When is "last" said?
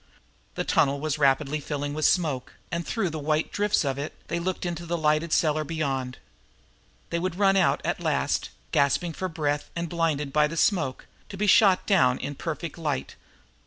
8.01-8.49